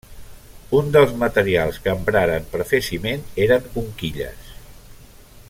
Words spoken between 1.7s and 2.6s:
que empraren